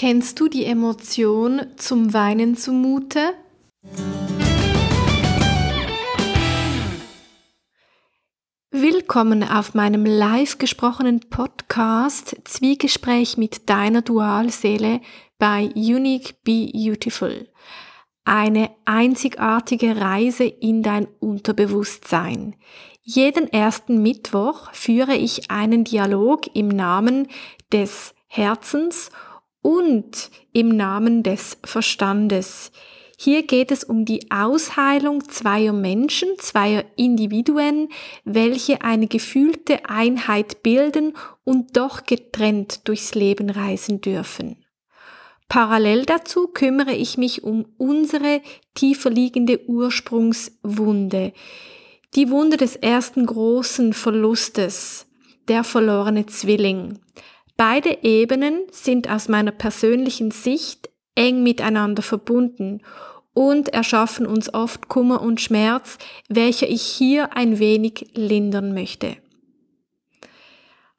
Kennst 0.00 0.40
du 0.40 0.48
die 0.48 0.64
Emotion 0.64 1.60
zum 1.76 2.14
Weinen 2.14 2.56
zumute? 2.56 3.34
Willkommen 8.70 9.42
auf 9.42 9.74
meinem 9.74 10.06
live 10.06 10.56
gesprochenen 10.56 11.20
Podcast 11.28 12.34
Zwiegespräch 12.44 13.36
mit 13.36 13.68
deiner 13.68 14.00
Dualseele 14.00 15.02
bei 15.38 15.68
Unique 15.74 16.42
Be 16.44 16.70
Beautiful. 16.72 17.46
Eine 18.24 18.70
einzigartige 18.86 20.00
Reise 20.00 20.44
in 20.44 20.82
dein 20.82 21.08
Unterbewusstsein. 21.18 22.56
Jeden 23.02 23.52
ersten 23.52 24.00
Mittwoch 24.00 24.72
führe 24.72 25.16
ich 25.16 25.50
einen 25.50 25.84
Dialog 25.84 26.56
im 26.56 26.68
Namen 26.68 27.28
des 27.70 28.14
Herzens 28.28 29.08
und 29.08 29.29
im 30.52 30.68
Namen 30.68 31.22
des 31.22 31.58
Verstandes. 31.64 32.72
Hier 33.18 33.46
geht 33.46 33.70
es 33.70 33.84
um 33.84 34.04
die 34.04 34.30
Ausheilung 34.30 35.28
zweier 35.28 35.74
Menschen, 35.74 36.28
zweier 36.38 36.84
Individuen, 36.96 37.88
welche 38.24 38.82
eine 38.82 39.08
gefühlte 39.08 39.88
Einheit 39.88 40.62
bilden 40.62 41.14
und 41.44 41.76
doch 41.76 42.04
getrennt 42.04 42.88
durchs 42.88 43.14
Leben 43.14 43.50
reisen 43.50 44.00
dürfen. 44.00 44.64
Parallel 45.48 46.06
dazu 46.06 46.48
kümmere 46.48 46.94
ich 46.94 47.18
mich 47.18 47.42
um 47.42 47.66
unsere 47.76 48.40
tiefer 48.74 49.10
liegende 49.10 49.68
Ursprungswunde, 49.68 51.32
die 52.14 52.30
Wunde 52.30 52.56
des 52.56 52.76
ersten 52.76 53.26
großen 53.26 53.92
Verlustes, 53.92 55.06
der 55.48 55.64
verlorene 55.64 56.26
Zwilling. 56.26 57.00
Beide 57.60 57.98
Ebenen 58.04 58.62
sind 58.70 59.10
aus 59.10 59.28
meiner 59.28 59.50
persönlichen 59.50 60.30
Sicht 60.30 60.88
eng 61.14 61.42
miteinander 61.42 62.00
verbunden 62.00 62.80
und 63.34 63.68
erschaffen 63.68 64.26
uns 64.26 64.54
oft 64.54 64.88
Kummer 64.88 65.20
und 65.20 65.42
Schmerz, 65.42 65.98
welcher 66.30 66.70
ich 66.70 66.80
hier 66.80 67.36
ein 67.36 67.58
wenig 67.58 68.12
lindern 68.14 68.72
möchte. 68.72 69.18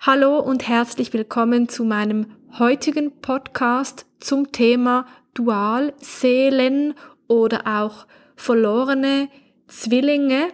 Hallo 0.02 0.38
und 0.38 0.67
herzlich 0.67 1.11
willkommen 1.13 1.67
zu 1.67 1.83
meinem 1.83 2.27
heutigen 2.59 3.21
Podcast 3.21 4.05
zum 4.19 4.52
Thema 4.52 5.08
Dualseelen 5.33 6.93
oder 7.27 7.66
auch 7.66 8.05
verlorene 8.36 9.30
Zwillinge 9.66 10.49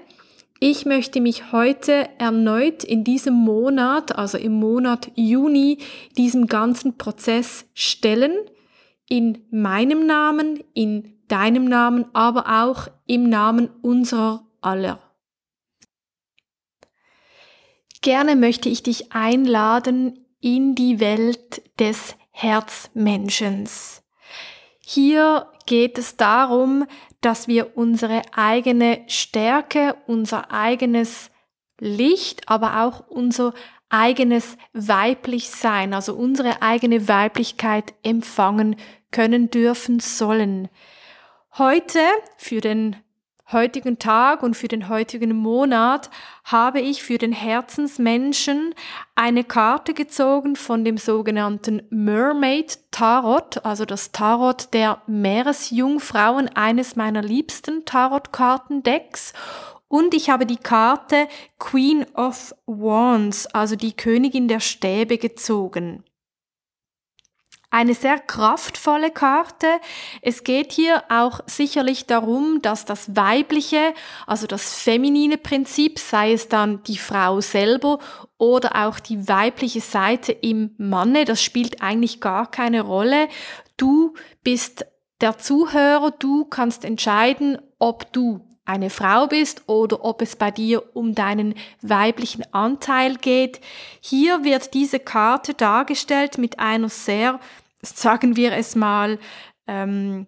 ich 0.60 0.86
möchte 0.86 1.22
mich 1.22 1.52
heute 1.52 2.10
erneut 2.18 2.84
in 2.84 3.04
diesem 3.04 3.36
Monat, 3.36 4.16
also 4.18 4.38
im 4.38 4.54
Monat 4.54 5.12
Juni, 5.16 5.80
diesem 6.18 6.48
ganzen 6.48 6.98
Prozess 6.98 7.66
stellen, 7.74 8.34
in 9.08 9.46
meinem 9.52 10.06
Namen, 10.06 10.64
in 10.74 11.20
deinem 11.28 11.66
Namen, 11.66 12.06
aber 12.14 12.64
auch 12.64 12.88
im 13.06 13.30
Namen 13.30 13.70
unserer 13.82 14.48
aller. 14.62 15.00
Gerne 18.02 18.36
möchte 18.36 18.70
ich 18.70 18.84
dich 18.84 19.12
einladen 19.12 20.26
in 20.40 20.76
die 20.76 21.00
Welt 21.00 21.62
des 21.80 22.16
Herzmenschens. 22.32 24.04
Hier 24.80 25.52
geht 25.66 25.98
es 25.98 26.16
darum, 26.16 26.86
dass 27.28 27.50
wir 27.50 27.76
unsere 27.76 28.22
eigene 28.32 29.02
Stärke, 29.08 29.98
unser 30.06 30.50
eigenes 30.50 31.30
Licht, 31.78 32.48
aber 32.48 32.84
auch 32.84 33.06
unser 33.10 33.54
eigenes 33.90 34.58
weiblich 34.72 35.50
sein, 35.50 35.94
also 35.94 36.16
unsere 36.16 36.62
eigene 36.62 37.10
Weiblichkeit 37.10 37.94
empfangen 38.02 38.78
können, 39.12 39.50
dürfen, 39.50 40.00
sollen. 40.00 40.70
Heute 41.58 42.00
für 42.38 42.62
den 42.62 42.96
heutigen 43.52 43.98
Tag 43.98 44.44
und 44.44 44.56
für 44.56 44.68
den 44.68 44.90
heutigen 44.90 45.36
Monat 45.36 46.10
habe 46.44 46.82
ich 46.82 47.04
für 47.04 47.18
den 47.18 47.32
Herzensmenschen 47.32 48.76
eine 49.16 49.44
Karte 49.44 49.94
gezogen 49.94 50.56
von 50.56 50.84
dem 50.84 50.98
sogenannten 50.98 51.82
Mermaid 51.90 52.80
Tarot, 52.92 53.64
also 53.66 53.86
das 53.86 54.12
Tarot 54.12 54.74
der 54.74 55.02
Meeresjungfrauen, 55.08 56.50
eines 56.56 56.96
meiner 56.96 57.22
liebsten 57.22 57.86
Tarotkartendecks. 57.86 59.34
Und 59.88 60.14
ich 60.14 60.30
habe 60.30 60.46
die 60.46 60.58
Karte 60.58 61.28
Queen 61.60 62.06
of 62.14 62.54
Wands, 62.66 63.48
also 63.48 63.78
die 63.78 63.96
Königin 63.96 64.50
der 64.50 64.60
Stäbe 64.60 65.18
gezogen. 65.18 66.04
Eine 67.70 67.96
sehr 67.96 68.18
kraftvolle 68.18 69.12
Karte. 69.12 69.68
Es 70.22 70.46
geht 70.46 70.72
hier 70.72 71.04
auch 71.10 71.42
sicherlich 71.48 72.06
darum, 72.06 72.62
dass 72.62 72.86
das 72.86 73.14
weibliche, 73.18 73.94
also 74.26 74.48
das 74.48 74.76
feminine 74.80 75.38
Prinzip, 75.38 76.00
sei 76.00 76.32
es 76.32 76.48
dann 76.48 76.82
die 76.84 76.98
Frau 76.98 77.42
selber 77.42 78.00
oder 78.38 78.88
auch 78.88 79.00
die 79.00 79.28
weibliche 79.28 79.82
Seite 79.82 80.32
im 80.32 80.76
Manne, 80.78 81.26
das 81.26 81.44
spielt 81.44 81.82
eigentlich 81.82 82.22
gar 82.22 82.50
keine 82.50 82.82
Rolle. 82.82 83.28
Du 83.76 84.14
bist 84.44 84.86
der 85.20 85.38
Zuhörer, 85.38 86.12
du 86.12 86.46
kannst 86.46 86.86
entscheiden, 86.86 87.58
ob 87.80 88.14
du 88.14 88.47
eine 88.68 88.90
Frau 88.90 89.28
bist 89.28 89.64
oder 89.68 90.04
ob 90.04 90.22
es 90.22 90.36
bei 90.36 90.52
dir 90.52 90.84
um 90.96 91.16
deinen 91.16 91.56
weiblichen 91.82 92.44
Anteil 92.54 93.16
geht. 93.16 93.62
Hier 94.02 94.44
wird 94.44 94.74
diese 94.74 95.00
Karte 95.00 95.54
dargestellt 95.54 96.38
mit 96.38 96.60
einer 96.60 96.90
sehr, 96.90 97.40
sagen 97.82 98.36
wir 98.36 98.52
es 98.52 98.76
mal, 98.76 99.20
ähm, 99.68 100.28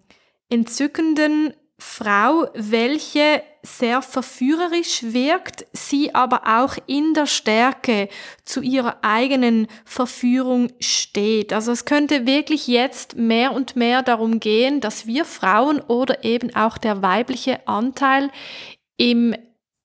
entzückenden 0.49 1.53
Frau, 1.79 2.47
welche 2.53 3.41
sehr 3.63 4.01
verführerisch 4.01 5.01
wirkt, 5.03 5.65
sie 5.71 6.13
aber 6.13 6.41
auch 6.61 6.75
in 6.87 7.13
der 7.13 7.25
Stärke 7.25 8.09
zu 8.43 8.61
ihrer 8.61 8.97
eigenen 9.01 9.67
Verführung 9.85 10.71
steht. 10.79 11.53
Also 11.53 11.71
es 11.71 11.85
könnte 11.85 12.27
wirklich 12.27 12.67
jetzt 12.67 13.15
mehr 13.15 13.53
und 13.53 13.77
mehr 13.77 14.03
darum 14.03 14.39
gehen, 14.39 14.81
dass 14.81 15.07
wir 15.07 15.23
Frauen 15.23 15.79
oder 15.79 16.23
eben 16.25 16.53
auch 16.53 16.77
der 16.77 17.01
weibliche 17.01 17.65
Anteil 17.67 18.29
im 18.97 19.33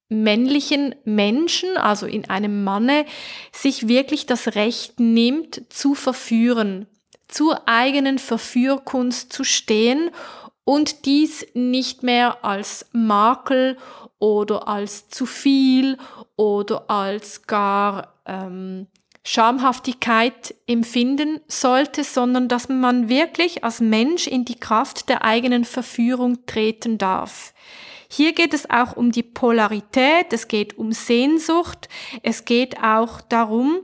männlichen 0.09 0.95
Menschen, 1.05 1.77
also 1.77 2.07
in 2.07 2.29
einem 2.29 2.65
Manne, 2.65 3.07
sich 3.53 3.87
wirklich 3.89 4.27
das 4.27 4.55
Recht 4.57 4.99
nimmt, 4.99 5.63
zu 5.73 5.95
verführen, 5.95 6.87
zur 7.29 7.69
eigenen 7.69 8.19
Verführkunst 8.19 9.33
zu 9.33 9.45
stehen 9.45 10.11
und 10.65 11.05
dies 11.05 11.47
nicht 11.55 12.03
mehr 12.03 12.45
als 12.45 12.87
Makel 12.93 13.77
oder 14.19 14.69
als 14.69 15.09
zu 15.09 15.27
viel 15.27 15.99
oder 16.37 16.91
als 16.91 17.47
gar 17.47 18.15
ähm, 18.27 18.87
Schamhaftigkeit 19.27 20.55
empfinden 20.67 21.41
sollte, 21.49 22.05
sondern 22.05 22.49
dass 22.49 22.69
man 22.69 23.09
wirklich 23.09 23.65
als 23.65 23.81
Mensch 23.81 24.27
in 24.27 24.45
die 24.45 24.59
Kraft 24.59 25.09
der 25.09 25.25
eigenen 25.25 25.65
Verführung 25.65 26.45
treten 26.47 26.99
darf. 26.99 27.55
Hier 28.11 28.33
geht 28.33 28.53
es 28.55 28.69
auch 28.69 28.97
um 28.97 29.13
die 29.13 29.23
Polarität, 29.23 30.33
es 30.33 30.47
geht 30.47 30.79
um 30.79 30.93
Sehnsucht, 30.93 31.89
es 32.23 32.45
geht 32.45 32.83
auch 32.83 33.21
darum, 33.23 33.81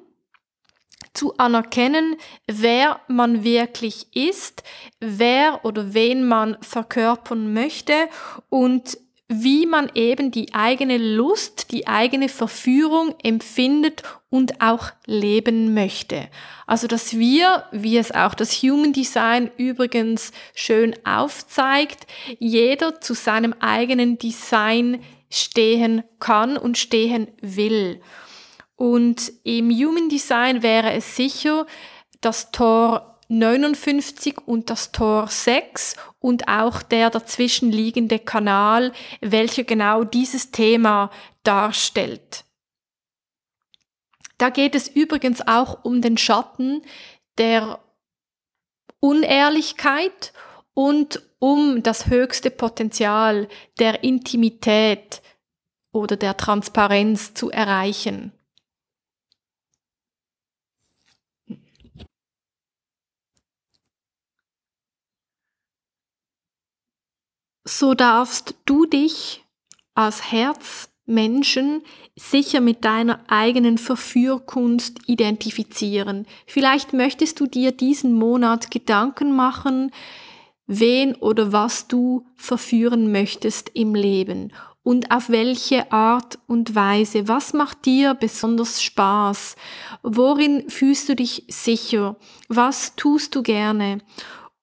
zu 1.14 1.36
anerkennen, 1.38 2.16
wer 2.46 3.00
man 3.08 3.44
wirklich 3.44 4.06
ist, 4.14 4.62
wer 5.00 5.64
oder 5.64 5.94
wen 5.94 6.26
man 6.26 6.56
verkörpern 6.60 7.52
möchte 7.52 8.08
und 8.48 8.98
wie 9.32 9.64
man 9.64 9.88
eben 9.94 10.32
die 10.32 10.54
eigene 10.54 10.98
Lust, 10.98 11.70
die 11.70 11.86
eigene 11.86 12.28
Verführung 12.28 13.14
empfindet 13.22 14.02
und 14.28 14.60
auch 14.60 14.90
leben 15.06 15.72
möchte. 15.72 16.28
Also, 16.66 16.88
dass 16.88 17.16
wir, 17.16 17.64
wie 17.70 17.96
es 17.96 18.10
auch 18.10 18.34
das 18.34 18.54
Human 18.62 18.92
Design 18.92 19.48
übrigens 19.56 20.32
schön 20.54 20.96
aufzeigt, 21.04 22.08
jeder 22.40 23.00
zu 23.00 23.14
seinem 23.14 23.54
eigenen 23.60 24.18
Design 24.18 25.00
stehen 25.30 26.02
kann 26.18 26.56
und 26.56 26.76
stehen 26.76 27.28
will. 27.40 28.00
Und 28.80 29.34
im 29.44 29.70
Human 29.70 30.08
Design 30.08 30.62
wäre 30.62 30.94
es 30.94 31.14
sicher 31.14 31.66
das 32.22 32.50
Tor 32.50 33.18
59 33.28 34.38
und 34.46 34.70
das 34.70 34.90
Tor 34.90 35.26
6 35.26 35.96
und 36.18 36.48
auch 36.48 36.80
der 36.80 37.10
dazwischen 37.10 37.70
liegende 37.70 38.18
Kanal, 38.18 38.92
welcher 39.20 39.64
genau 39.64 40.04
dieses 40.04 40.50
Thema 40.50 41.10
darstellt. 41.42 42.46
Da 44.38 44.48
geht 44.48 44.74
es 44.74 44.88
übrigens 44.88 45.46
auch 45.46 45.84
um 45.84 46.00
den 46.00 46.16
Schatten 46.16 46.80
der 47.36 47.80
Unehrlichkeit 48.98 50.32
und 50.72 51.20
um 51.38 51.82
das 51.82 52.06
höchste 52.06 52.50
Potenzial 52.50 53.46
der 53.78 54.02
Intimität 54.04 55.20
oder 55.92 56.16
der 56.16 56.38
Transparenz 56.38 57.34
zu 57.34 57.50
erreichen. 57.50 58.32
So 67.80 67.94
darfst 67.94 68.54
du 68.66 68.84
dich 68.84 69.42
als 69.94 70.30
Herzmenschen 70.30 71.80
sicher 72.14 72.60
mit 72.60 72.84
deiner 72.84 73.20
eigenen 73.26 73.78
Verführkunst 73.78 74.98
identifizieren. 75.06 76.26
Vielleicht 76.46 76.92
möchtest 76.92 77.40
du 77.40 77.46
dir 77.46 77.72
diesen 77.72 78.12
Monat 78.12 78.70
Gedanken 78.70 79.34
machen, 79.34 79.92
wen 80.66 81.14
oder 81.14 81.52
was 81.52 81.88
du 81.88 82.26
verführen 82.36 83.12
möchtest 83.12 83.70
im 83.72 83.94
Leben 83.94 84.52
und 84.82 85.10
auf 85.10 85.30
welche 85.30 85.90
Art 85.90 86.38
und 86.46 86.74
Weise. 86.74 87.28
Was 87.28 87.54
macht 87.54 87.86
dir 87.86 88.12
besonders 88.12 88.82
Spaß? 88.82 89.56
Worin 90.02 90.68
fühlst 90.68 91.08
du 91.08 91.16
dich 91.16 91.44
sicher? 91.48 92.16
Was 92.48 92.94
tust 92.94 93.34
du 93.34 93.42
gerne? 93.42 94.02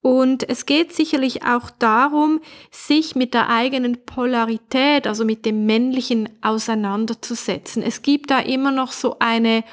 Und 0.08 0.48
es 0.48 0.66
geht 0.66 0.94
sicherlich 0.94 1.44
auch 1.44 1.70
darum, 1.70 2.40
sich 2.72 3.18
mit 3.18 3.34
der 3.34 3.50
eigenen 3.50 4.06
Polarität, 4.06 5.06
also 5.06 5.26
mit 5.26 5.46
dem 5.46 5.66
Männlichen 5.66 6.30
auseinanderzusetzen. 6.42 7.84
Es 7.84 8.04
gibt 8.04 8.32
da 8.32 8.40
immer 8.40 8.72
noch 8.72 8.94
so 8.94 9.18
eine 9.20 9.66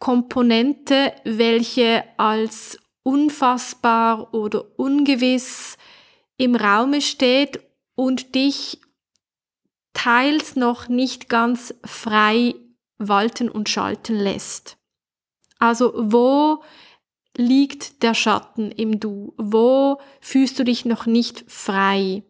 Komponente, 0.00 1.12
welche 1.22 2.02
als 2.16 2.80
unfassbar 3.04 4.34
oder 4.34 4.64
ungewiss 4.80 5.78
im 6.38 6.56
Raume 6.56 7.00
steht 7.00 7.60
und 7.94 8.34
dich 8.34 8.80
teils 9.92 10.56
noch 10.56 10.88
nicht 10.88 11.28
ganz 11.28 11.72
frei 11.84 12.56
walten 12.98 13.48
und 13.48 13.68
schalten 13.68 14.16
lässt. 14.16 14.76
Also 15.60 15.92
wo 15.96 16.64
liegt 17.36 18.02
der 18.02 18.14
Schatten 18.14 18.70
im 18.70 19.00
Du? 19.00 19.34
Wo 19.36 19.98
fühlst 20.20 20.58
du 20.58 20.64
dich 20.64 20.84
noch 20.84 21.06
nicht 21.06 21.44
frei? 21.46 22.22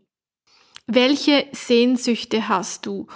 Welche 0.87 1.47
Sehnsüchte 1.53 2.49
hast 2.49 2.87
du? 2.87 3.07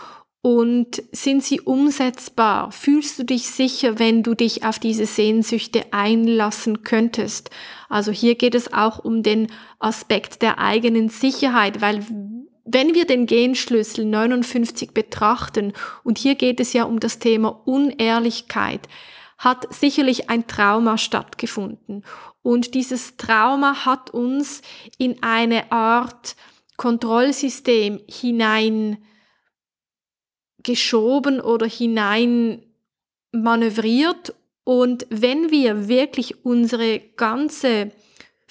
Und 0.42 1.02
sind 1.12 1.44
sie 1.44 1.60
umsetzbar? 1.60 2.72
Fühlst 2.72 3.18
du 3.18 3.24
dich 3.24 3.48
sicher, 3.48 3.98
wenn 3.98 4.22
du 4.22 4.34
dich 4.34 4.64
auf 4.64 4.78
diese 4.78 5.04
Sehnsüchte 5.04 5.92
einlassen 5.92 6.82
könntest? 6.82 7.50
Also 7.90 8.10
hier 8.10 8.36
geht 8.36 8.54
es 8.54 8.72
auch 8.72 9.04
um 9.04 9.22
den 9.22 9.48
Aspekt 9.78 10.40
der 10.40 10.58
eigenen 10.58 11.10
Sicherheit, 11.10 11.82
weil 11.82 12.06
wenn 12.64 12.94
wir 12.94 13.04
den 13.04 13.26
Genschlüssel 13.26 14.06
59 14.06 14.92
betrachten, 14.92 15.72
und 16.04 16.18
hier 16.18 16.36
geht 16.36 16.60
es 16.60 16.72
ja 16.72 16.84
um 16.84 17.00
das 17.00 17.18
Thema 17.18 17.48
Unehrlichkeit, 17.66 18.88
hat 19.40 19.72
sicherlich 19.72 20.28
ein 20.28 20.46
Trauma 20.46 20.98
stattgefunden. 20.98 22.04
Und 22.42 22.74
dieses 22.74 23.16
Trauma 23.16 23.86
hat 23.86 24.10
uns 24.10 24.60
in 24.98 25.22
eine 25.22 25.72
Art 25.72 26.36
Kontrollsystem 26.76 28.00
hinein 28.06 28.98
geschoben 30.62 31.40
oder 31.40 31.66
hinein 31.66 32.62
manövriert. 33.32 34.34
Und 34.64 35.06
wenn 35.08 35.50
wir 35.50 35.88
wirklich 35.88 36.44
unsere 36.44 37.00
ganze 37.00 37.92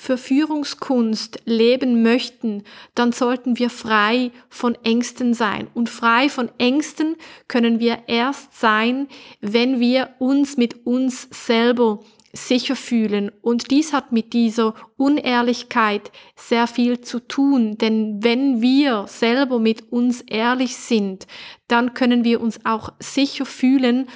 Verführungskunst 0.01 1.41
leben 1.43 2.01
möchten, 2.03 2.63
dann 2.95 3.11
sollten 3.11 3.59
wir 3.59 3.69
frei 3.69 4.31
von 4.47 4.75
Ängsten 4.85 5.33
sein. 5.33 5.67
Und 5.73 5.89
frei 5.89 6.29
von 6.29 6.49
Ängsten 6.57 7.17
können 7.49 7.81
wir 7.81 8.03
erst 8.07 8.57
sein, 8.57 9.09
wenn 9.41 9.81
wir 9.81 10.11
uns 10.17 10.55
mit 10.55 10.85
uns 10.85 11.27
selber 11.31 11.99
sicher 12.31 12.77
fühlen. 12.77 13.29
Und 13.41 13.71
dies 13.71 13.91
hat 13.91 14.13
mit 14.13 14.31
dieser 14.31 14.73
Unehrlichkeit 14.95 16.13
sehr 16.37 16.67
viel 16.67 17.01
zu 17.01 17.19
tun. 17.19 17.77
Denn 17.77 18.23
wenn 18.23 18.61
wir 18.61 19.05
selber 19.05 19.59
mit 19.59 19.91
uns 19.91 20.21
ehrlich 20.21 20.77
sind, 20.77 21.27
dann 21.67 21.93
können 21.93 22.23
wir 22.23 22.39
uns 22.39 22.61
auch 22.63 22.93
sicher 22.99 23.45
fühlen, 23.45 24.07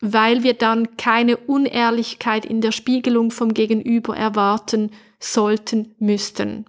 weil 0.00 0.44
wir 0.44 0.54
dann 0.54 0.96
keine 0.96 1.36
Unehrlichkeit 1.36 2.46
in 2.46 2.60
der 2.60 2.70
Spiegelung 2.70 3.32
vom 3.32 3.52
Gegenüber 3.52 4.16
erwarten 4.16 4.92
sollten, 5.22 5.94
müssten. 5.98 6.66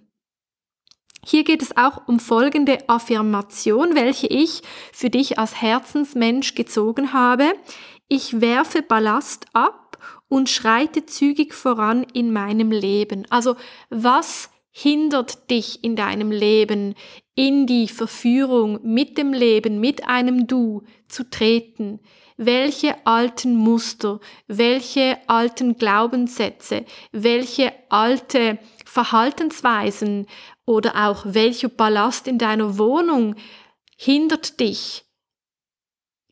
Hier 1.26 1.44
geht 1.44 1.62
es 1.62 1.76
auch 1.76 2.06
um 2.06 2.20
folgende 2.20 2.88
Affirmation, 2.88 3.94
welche 3.94 4.26
ich 4.26 4.62
für 4.92 5.08
dich 5.08 5.38
als 5.38 5.60
Herzensmensch 5.60 6.54
gezogen 6.54 7.12
habe. 7.12 7.54
Ich 8.08 8.40
werfe 8.42 8.82
Ballast 8.82 9.46
ab 9.54 9.98
und 10.28 10.50
schreite 10.50 11.06
zügig 11.06 11.54
voran 11.54 12.04
in 12.12 12.32
meinem 12.32 12.70
Leben. 12.70 13.26
Also 13.30 13.56
was 13.88 14.50
hindert 14.70 15.50
dich 15.50 15.82
in 15.82 15.96
deinem 15.96 16.30
Leben, 16.30 16.94
in 17.34 17.66
die 17.66 17.88
Verführung 17.88 18.80
mit 18.82 19.16
dem 19.16 19.32
Leben, 19.32 19.80
mit 19.80 20.06
einem 20.06 20.46
Du 20.46 20.82
zu 21.08 21.30
treten? 21.30 22.00
Welche 22.36 23.06
alten 23.06 23.56
Muster, 23.56 24.20
welche 24.46 25.18
alten 25.26 25.76
Glaubenssätze, 25.76 26.84
welche 27.12 27.72
alte 27.88 28.58
Verhaltensweisen 28.84 30.26
oder 30.66 31.08
auch 31.08 31.24
welcher 31.26 31.68
Ballast 31.68 32.26
in 32.26 32.38
deiner 32.38 32.78
Wohnung 32.78 33.36
hindert 33.96 34.60
dich, 34.60 35.04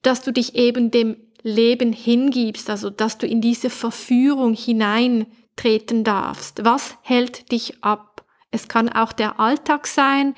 dass 0.02 0.22
du 0.22 0.32
dich 0.32 0.54
eben 0.54 0.90
dem 0.90 1.16
Leben 1.42 1.92
hingibst, 1.92 2.70
also 2.70 2.90
dass 2.90 3.18
du 3.18 3.26
in 3.26 3.40
diese 3.40 3.70
Verführung 3.70 4.54
hineintreten 4.54 6.04
darfst. 6.04 6.64
Was 6.64 6.96
hält 7.02 7.50
dich 7.52 7.82
ab? 7.82 8.24
Es 8.50 8.68
kann 8.68 8.88
auch 8.88 9.12
der 9.12 9.40
Alltag 9.40 9.86
sein, 9.86 10.34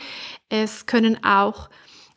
es 0.49 0.87
können 0.87 1.23
auch 1.25 1.69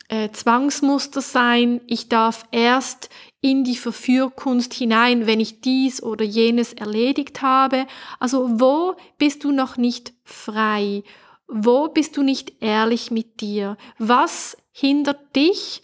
äh, 0.08 0.30
Zwangsmuster 0.30 1.20
sein. 1.20 1.80
Ich 1.86 2.08
darf 2.08 2.46
erst 2.50 3.10
in 3.40 3.64
die 3.64 3.76
Verführkunst 3.76 4.74
hinein, 4.74 5.26
wenn 5.26 5.40
ich 5.40 5.60
dies 5.60 6.02
oder 6.02 6.24
jenes 6.24 6.72
erledigt 6.72 7.42
habe. 7.42 7.86
Also 8.18 8.60
wo 8.60 8.96
bist 9.18 9.44
du 9.44 9.52
noch 9.52 9.76
nicht 9.76 10.12
frei? 10.24 11.04
Wo 11.46 11.88
bist 11.88 12.16
du 12.16 12.22
nicht 12.22 12.60
ehrlich 12.60 13.10
mit 13.10 13.40
dir? 13.40 13.76
Was 13.98 14.56
hindert 14.72 15.36
dich, 15.36 15.82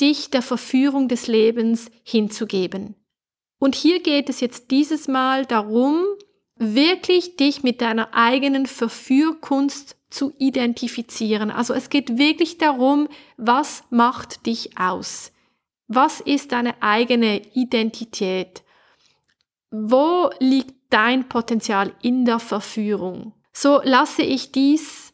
dich 0.00 0.30
der 0.30 0.42
Verführung 0.42 1.08
des 1.08 1.26
Lebens 1.26 1.90
hinzugeben? 2.04 2.94
Und 3.58 3.74
hier 3.74 4.00
geht 4.02 4.28
es 4.28 4.40
jetzt 4.40 4.70
dieses 4.70 5.08
Mal 5.08 5.46
darum, 5.46 6.04
wirklich 6.56 7.36
dich 7.36 7.62
mit 7.62 7.80
deiner 7.80 8.14
eigenen 8.14 8.66
Verführkunst 8.66 9.96
zu 10.10 10.32
identifizieren. 10.38 11.50
Also 11.50 11.72
es 11.72 11.88
geht 11.88 12.18
wirklich 12.18 12.58
darum, 12.58 13.08
was 13.36 13.84
macht 13.90 14.46
dich 14.46 14.78
aus? 14.78 15.32
Was 15.92 16.20
ist 16.20 16.52
deine 16.52 16.80
eigene 16.80 17.42
Identität? 17.52 18.62
Wo 19.72 20.30
liegt 20.38 20.74
dein 20.90 21.28
Potenzial 21.28 21.92
in 22.00 22.24
der 22.24 22.38
Verführung? 22.38 23.32
So 23.52 23.80
lasse 23.82 24.22
ich 24.22 24.52
dies 24.52 25.09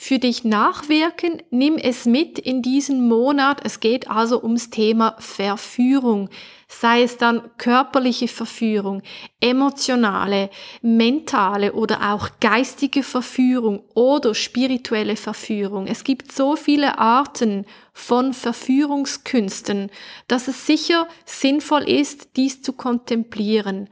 für 0.00 0.20
dich 0.20 0.44
nachwirken. 0.44 1.42
Nimm 1.50 1.76
es 1.76 2.06
mit 2.06 2.38
in 2.38 2.62
diesen 2.62 3.08
Monat. 3.08 3.60
Es 3.64 3.80
geht 3.80 4.08
also 4.08 4.40
ums 4.42 4.70
Thema 4.70 5.16
Verführung. 5.18 6.30
Sei 6.68 7.02
es 7.02 7.16
dann 7.16 7.50
körperliche 7.58 8.28
Verführung, 8.28 9.02
emotionale, 9.40 10.50
mentale 10.82 11.72
oder 11.72 12.12
auch 12.12 12.28
geistige 12.40 13.02
Verführung 13.02 13.82
oder 13.94 14.34
spirituelle 14.34 15.16
Verführung. 15.16 15.86
Es 15.86 16.04
gibt 16.04 16.30
so 16.30 16.56
viele 16.56 16.98
Arten 16.98 17.64
von 17.92 18.34
Verführungskünsten, 18.34 19.90
dass 20.28 20.46
es 20.46 20.66
sicher 20.66 21.08
sinnvoll 21.24 21.88
ist, 21.88 22.36
dies 22.36 22.62
zu 22.62 22.74
kontemplieren. 22.74 23.90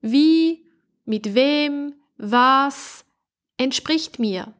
Wie, 0.00 0.64
mit 1.04 1.34
wem, 1.34 1.94
was 2.16 3.04
entspricht 3.58 4.18
mir? 4.18 4.54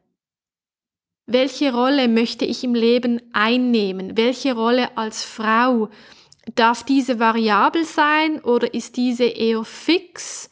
Welche 1.29 1.73
Rolle 1.73 2.07
möchte 2.07 2.45
ich 2.45 2.63
im 2.63 2.73
Leben 2.73 3.21
einnehmen? 3.33 4.15
Welche 4.15 4.55
Rolle 4.55 4.97
als 4.97 5.25
Frau? 5.25 5.89
Darf 6.55 6.83
diese 6.83 7.19
variabel 7.19 7.83
sein 7.83 8.39
oder 8.39 8.73
ist 8.73 8.95
diese 8.95 9.25
eher 9.25 9.65
fix? 9.65 10.49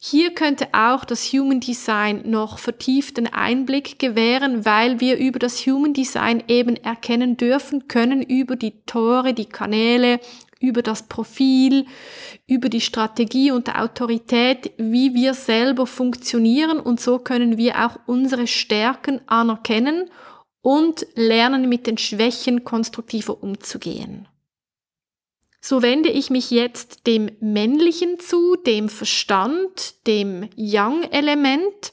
Hier 0.00 0.32
könnte 0.32 0.68
auch 0.70 1.04
das 1.04 1.32
Human 1.32 1.58
Design 1.58 2.30
noch 2.30 2.60
vertieften 2.60 3.26
Einblick 3.26 3.98
gewähren, 3.98 4.64
weil 4.64 5.00
wir 5.00 5.18
über 5.18 5.40
das 5.40 5.66
Human 5.66 5.92
Design 5.92 6.44
eben 6.46 6.76
erkennen 6.76 7.36
dürfen 7.36 7.88
können 7.88 8.22
über 8.22 8.54
die 8.54 8.84
Tore, 8.86 9.34
die 9.34 9.48
Kanäle, 9.48 10.20
über 10.60 10.82
das 10.82 11.02
Profil, 11.02 11.86
über 12.46 12.68
die 12.68 12.80
Strategie 12.80 13.50
und 13.50 13.74
Autorität, 13.74 14.72
wie 14.76 15.14
wir 15.14 15.34
selber 15.34 15.86
funktionieren 15.86 16.80
und 16.80 17.00
so 17.00 17.18
können 17.18 17.56
wir 17.56 17.86
auch 17.86 17.98
unsere 18.06 18.46
Stärken 18.46 19.20
anerkennen 19.26 20.10
und 20.60 21.06
lernen 21.14 21.68
mit 21.68 21.86
den 21.86 21.98
Schwächen 21.98 22.64
konstruktiver 22.64 23.42
umzugehen. 23.42 24.28
So 25.60 25.82
wende 25.82 26.08
ich 26.08 26.30
mich 26.30 26.50
jetzt 26.50 27.06
dem 27.06 27.30
Männlichen 27.40 28.20
zu, 28.20 28.56
dem 28.56 28.88
Verstand, 28.88 30.06
dem 30.06 30.48
Yang-Element. 30.56 31.92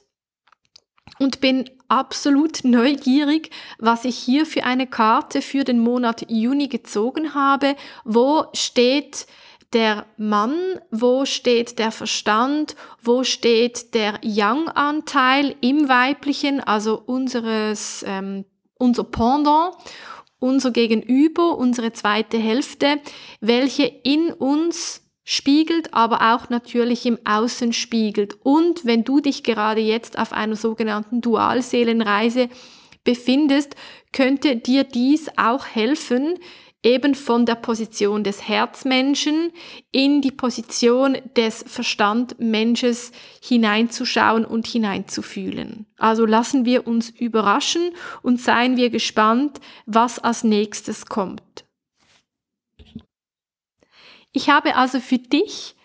Und 1.19 1.41
bin 1.41 1.69
absolut 1.87 2.63
neugierig, 2.63 3.51
was 3.79 4.05
ich 4.05 4.17
hier 4.17 4.45
für 4.45 4.63
eine 4.63 4.87
Karte 4.87 5.41
für 5.41 5.63
den 5.63 5.79
Monat 5.79 6.25
Juni 6.29 6.67
gezogen 6.67 7.33
habe. 7.33 7.75
Wo 8.03 8.45
steht 8.53 9.27
der 9.73 10.05
Mann, 10.17 10.55
wo 10.91 11.25
steht 11.25 11.79
der 11.79 11.91
Verstand, 11.91 12.75
wo 13.01 13.23
steht 13.23 13.93
der 13.93 14.19
Yang-Anteil 14.21 15.55
im 15.61 15.89
Weiblichen, 15.89 16.61
also 16.61 17.01
unseres, 17.05 18.03
ähm, 18.07 18.45
unser 18.77 19.03
Pendant, 19.03 19.75
unser 20.39 20.71
Gegenüber, 20.71 21.57
unsere 21.57 21.91
zweite 21.91 22.37
Hälfte, 22.37 22.99
welche 23.41 23.85
in 23.85 24.31
uns 24.31 25.04
spiegelt, 25.25 25.93
aber 25.93 26.33
auch 26.33 26.49
natürlich 26.49 27.05
im 27.05 27.17
Außen 27.25 27.73
spiegelt. 27.73 28.37
Und 28.43 28.85
wenn 28.85 29.03
du 29.03 29.19
dich 29.19 29.43
gerade 29.43 29.81
jetzt 29.81 30.17
auf 30.17 30.31
einer 30.31 30.55
sogenannten 30.55 31.19
Dualseelenreise 31.19 32.47
befindest, 33.03 33.75
könnte 34.13 34.55
dir 34.55 34.83
dies 34.83 35.29
auch 35.35 35.65
helfen, 35.65 36.35
eben 36.85 37.15
von 37.15 37.47
der 37.47 37.55
Position 37.55 38.23
des 38.23 38.47
Herzmenschen 38.47 39.51
in 39.91 40.21
die 40.21 40.31
Position 40.31 41.17
des 41.35 41.65
Verstandmensches 41.67 43.11
hineinzuschauen 43.41 44.45
und 44.45 44.67
hineinzufühlen. 44.67 45.87
Also 45.97 46.27
lassen 46.27 46.63
wir 46.63 46.85
uns 46.85 47.09
überraschen 47.09 47.89
und 48.21 48.39
seien 48.39 48.77
wir 48.77 48.91
gespannt, 48.91 49.59
was 49.87 50.19
als 50.19 50.43
nächstes 50.43 51.07
kommt. 51.07 51.64
Ich 54.35 54.49
habe 54.49 54.75
also 54.75 54.99
für 54.99 55.17
dich, 55.17 55.75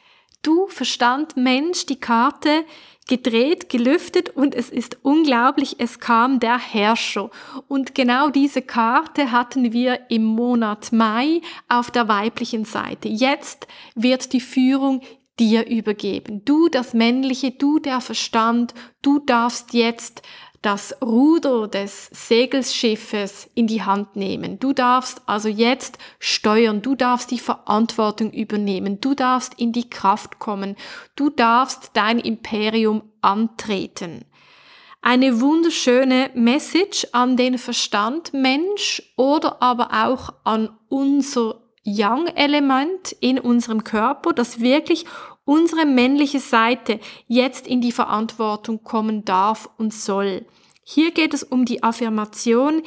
du 0.42 0.66
Verstand 0.66 1.36
Mensch, 1.36 1.86
die 1.86 2.00
Karte 2.00 2.64
gedreht, 3.08 3.68
gelüftet 3.68 4.30
und 4.30 4.56
es 4.56 4.70
ist 4.70 4.98
unglaublich, 5.02 5.76
es 5.78 6.00
kam 6.00 6.40
der 6.40 6.58
Herrscher. 6.58 7.30
Und 7.68 7.94
genau 7.94 8.28
diese 8.28 8.60
Karte 8.60 9.30
hatten 9.30 9.72
wir 9.72 10.10
im 10.10 10.24
Monat 10.24 10.90
Mai 10.90 11.42
auf 11.68 11.92
der 11.92 12.08
weiblichen 12.08 12.64
Seite. 12.64 13.08
Jetzt 13.08 13.68
wird 13.94 14.32
die 14.32 14.40
Führung 14.40 15.00
dir 15.38 15.68
übergeben. 15.68 16.44
Du 16.44 16.68
das 16.68 16.92
Männliche, 16.92 17.52
du 17.52 17.78
der 17.78 18.00
Verstand, 18.00 18.74
du 19.00 19.20
darfst 19.20 19.74
jetzt 19.74 20.22
das 20.62 20.94
Ruder 21.02 21.68
des 21.68 22.10
Segelschiffes 22.12 23.48
in 23.54 23.66
die 23.66 23.82
Hand 23.82 24.14
nehmen. 24.16 24.58
Du 24.58 24.72
darfst 24.72 25.22
also 25.26 25.48
jetzt 25.48 25.98
steuern, 26.18 26.82
du 26.82 26.94
darfst 26.94 27.30
die 27.30 27.38
Verantwortung 27.38 28.30
übernehmen, 28.30 29.00
du 29.00 29.14
darfst 29.14 29.54
in 29.58 29.72
die 29.72 29.88
Kraft 29.88 30.38
kommen, 30.38 30.76
du 31.16 31.30
darfst 31.30 31.90
dein 31.94 32.18
Imperium 32.18 33.02
antreten. 33.22 34.26
Eine 35.02 35.40
wunderschöne 35.40 36.30
Message 36.34 37.06
an 37.12 37.38
den 37.38 37.56
Verstand 37.56 38.34
Mensch 38.34 39.02
oder 39.16 39.62
aber 39.62 39.88
auch 40.04 40.34
an 40.44 40.76
unser 40.90 41.62
Yang-Element 41.84 43.12
in 43.20 43.38
unserem 43.38 43.84
Körper, 43.84 44.34
das 44.34 44.60
wirklich 44.60 45.06
unsere 45.44 45.86
männliche 45.86 46.40
Seite 46.40 47.00
jetzt 47.26 47.66
in 47.66 47.80
die 47.80 47.92
Verantwortung 47.92 48.82
kommen 48.82 49.24
darf 49.24 49.68
und 49.78 49.92
soll. 49.92 50.46
Hier 50.84 51.12
geht 51.12 51.34
es 51.34 51.42
um 51.42 51.64
die 51.64 51.82
Affirmation, 51.82 52.82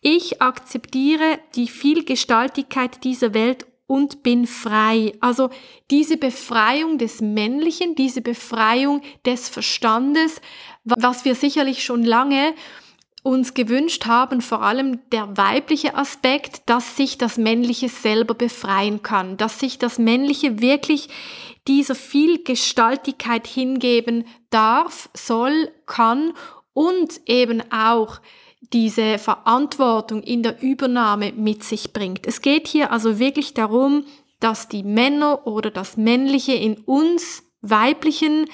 ich 0.00 0.40
akzeptiere 0.40 1.40
die 1.56 1.66
Vielgestaltigkeit 1.66 3.02
dieser 3.02 3.34
Welt 3.34 3.66
und 3.86 4.22
bin 4.22 4.46
frei. 4.46 5.12
Also 5.20 5.50
diese 5.90 6.16
Befreiung 6.16 6.98
des 6.98 7.20
Männlichen, 7.20 7.96
diese 7.96 8.20
Befreiung 8.20 9.02
des 9.26 9.48
Verstandes, 9.48 10.40
was 10.84 11.24
wir 11.24 11.34
sicherlich 11.34 11.82
schon 11.82 12.04
lange 12.04 12.54
uns 13.28 13.52
gewünscht 13.52 14.06
haben, 14.06 14.40
vor 14.40 14.62
allem 14.62 15.00
der 15.10 15.36
weibliche 15.36 15.94
Aspekt, 15.94 16.62
dass 16.66 16.96
sich 16.96 17.18
das 17.18 17.36
Männliche 17.36 17.88
selber 17.88 18.34
befreien 18.34 19.02
kann, 19.02 19.36
dass 19.36 19.60
sich 19.60 19.78
das 19.78 19.98
Männliche 19.98 20.60
wirklich 20.60 21.08
dieser 21.68 21.94
Vielgestaltigkeit 21.94 23.46
hingeben 23.46 24.24
darf, 24.48 25.10
soll, 25.12 25.70
kann 25.86 26.32
und 26.72 27.20
eben 27.26 27.62
auch 27.70 28.20
diese 28.72 29.18
Verantwortung 29.18 30.22
in 30.22 30.42
der 30.42 30.62
Übernahme 30.62 31.32
mit 31.32 31.62
sich 31.62 31.92
bringt. 31.92 32.26
Es 32.26 32.40
geht 32.40 32.66
hier 32.66 32.90
also 32.90 33.18
wirklich 33.18 33.52
darum, 33.52 34.04
dass 34.40 34.68
die 34.68 34.82
Männer 34.82 35.46
oder 35.46 35.70
das 35.70 35.96
Männliche 35.96 36.54
in 36.54 36.78
uns 36.78 37.42
Weiblichen 37.60 38.46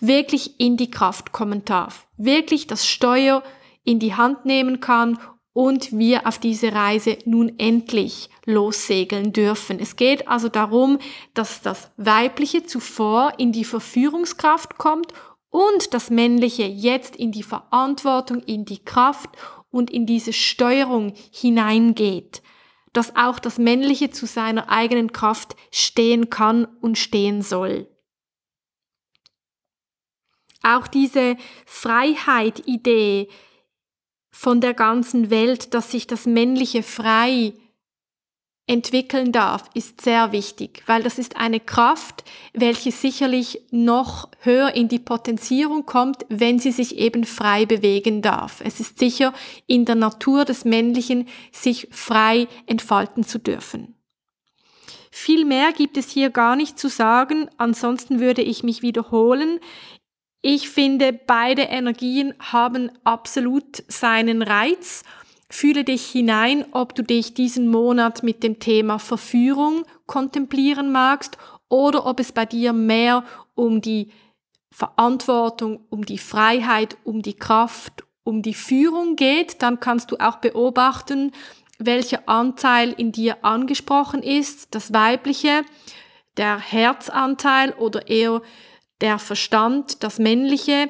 wirklich 0.00 0.58
in 0.58 0.76
die 0.76 0.90
Kraft 0.90 1.32
kommen 1.32 1.64
darf, 1.64 2.06
wirklich 2.16 2.66
das 2.66 2.86
Steuer 2.86 3.42
in 3.84 3.98
die 3.98 4.14
Hand 4.14 4.44
nehmen 4.44 4.80
kann 4.80 5.18
und 5.52 5.92
wir 5.92 6.26
auf 6.26 6.38
diese 6.38 6.72
Reise 6.72 7.18
nun 7.24 7.58
endlich 7.58 8.30
lossegeln 8.46 9.32
dürfen. 9.32 9.78
Es 9.78 9.96
geht 9.96 10.28
also 10.28 10.48
darum, 10.48 10.98
dass 11.34 11.60
das 11.60 11.90
Weibliche 11.96 12.64
zuvor 12.64 13.34
in 13.38 13.52
die 13.52 13.64
Verführungskraft 13.64 14.78
kommt 14.78 15.12
und 15.50 15.92
das 15.92 16.10
Männliche 16.10 16.64
jetzt 16.64 17.16
in 17.16 17.32
die 17.32 17.42
Verantwortung, 17.42 18.40
in 18.40 18.64
die 18.64 18.82
Kraft 18.82 19.30
und 19.70 19.90
in 19.90 20.06
diese 20.06 20.32
Steuerung 20.32 21.12
hineingeht, 21.30 22.42
dass 22.92 23.16
auch 23.16 23.38
das 23.38 23.58
Männliche 23.58 24.10
zu 24.10 24.26
seiner 24.26 24.70
eigenen 24.70 25.12
Kraft 25.12 25.56
stehen 25.70 26.30
kann 26.30 26.64
und 26.80 26.96
stehen 26.96 27.42
soll. 27.42 27.88
Auch 30.62 30.86
diese 30.86 31.36
Freiheit-Idee, 31.66 33.28
von 34.32 34.60
der 34.60 34.74
ganzen 34.74 35.30
Welt, 35.30 35.74
dass 35.74 35.90
sich 35.90 36.06
das 36.06 36.26
Männliche 36.26 36.82
frei 36.82 37.52
entwickeln 38.66 39.32
darf, 39.32 39.64
ist 39.74 40.00
sehr 40.00 40.32
wichtig, 40.32 40.82
weil 40.86 41.02
das 41.02 41.18
ist 41.18 41.36
eine 41.36 41.60
Kraft, 41.60 42.24
welche 42.54 42.92
sicherlich 42.92 43.60
noch 43.70 44.28
höher 44.40 44.74
in 44.74 44.88
die 44.88 45.00
Potenzierung 45.00 45.84
kommt, 45.84 46.24
wenn 46.28 46.58
sie 46.58 46.72
sich 46.72 46.96
eben 46.96 47.24
frei 47.24 47.66
bewegen 47.66 48.22
darf. 48.22 48.62
Es 48.64 48.80
ist 48.80 48.98
sicher 48.98 49.34
in 49.66 49.84
der 49.84 49.96
Natur 49.96 50.44
des 50.44 50.64
Männlichen, 50.64 51.28
sich 51.50 51.88
frei 51.90 52.48
entfalten 52.66 53.24
zu 53.24 53.38
dürfen. 53.38 53.94
Viel 55.10 55.44
mehr 55.44 55.72
gibt 55.72 55.98
es 55.98 56.08
hier 56.08 56.30
gar 56.30 56.56
nicht 56.56 56.78
zu 56.78 56.88
sagen, 56.88 57.50
ansonsten 57.58 58.18
würde 58.18 58.40
ich 58.40 58.62
mich 58.62 58.80
wiederholen. 58.80 59.60
Ich 60.44 60.68
finde, 60.68 61.12
beide 61.12 61.62
Energien 61.62 62.34
haben 62.40 62.90
absolut 63.04 63.84
seinen 63.86 64.42
Reiz. 64.42 65.04
Fühle 65.48 65.84
dich 65.84 66.04
hinein, 66.04 66.64
ob 66.72 66.96
du 66.96 67.04
dich 67.04 67.32
diesen 67.34 67.68
Monat 67.68 68.24
mit 68.24 68.42
dem 68.42 68.58
Thema 68.58 68.98
Verführung 68.98 69.84
kontemplieren 70.06 70.90
magst 70.90 71.38
oder 71.68 72.06
ob 72.06 72.18
es 72.18 72.32
bei 72.32 72.44
dir 72.44 72.72
mehr 72.72 73.24
um 73.54 73.80
die 73.80 74.10
Verantwortung, 74.72 75.84
um 75.90 76.04
die 76.04 76.18
Freiheit, 76.18 76.96
um 77.04 77.22
die 77.22 77.34
Kraft, 77.34 78.04
um 78.24 78.42
die 78.42 78.54
Führung 78.54 79.14
geht. 79.14 79.62
Dann 79.62 79.78
kannst 79.78 80.10
du 80.10 80.16
auch 80.16 80.36
beobachten, 80.36 81.30
welcher 81.78 82.28
Anteil 82.28 82.90
in 82.90 83.12
dir 83.12 83.44
angesprochen 83.44 84.24
ist, 84.24 84.74
das 84.74 84.92
weibliche, 84.92 85.62
der 86.36 86.58
Herzanteil 86.58 87.74
oder 87.74 88.08
eher 88.08 88.42
der 89.02 89.18
Verstand, 89.18 90.02
das 90.02 90.18
Männliche, 90.18 90.88